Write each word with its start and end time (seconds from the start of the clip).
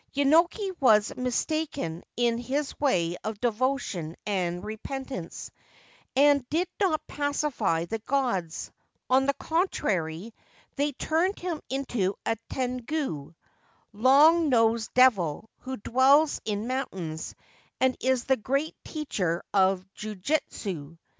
Yenoki 0.15 0.71
was 0.79 1.15
mistaken 1.15 2.01
in 2.17 2.39
his 2.39 2.73
way 2.79 3.15
of 3.23 3.39
devotion 3.39 4.15
and 4.25 4.63
repentance, 4.65 5.51
and 6.15 6.43
did 6.49 6.67
not 6.79 7.05
pacify 7.05 7.85
the 7.85 7.99
gods; 7.99 8.71
on 9.11 9.27
the 9.27 9.33
contrary, 9.35 10.33
they 10.75 10.91
turned 10.93 11.37
him 11.37 11.61
into 11.69 12.15
a 12.25 12.35
tengu 12.49 13.31
(long 13.93 14.49
nosed 14.49 14.91
devil 14.95 15.51
who 15.59 15.77
dwells 15.77 16.41
in 16.45 16.65
mountains, 16.65 17.35
and 17.79 17.95
is 17.99 18.23
the 18.23 18.37
great 18.37 18.75
teacher 18.83 19.43
of 19.53 19.85
jujitsu). 19.93 20.97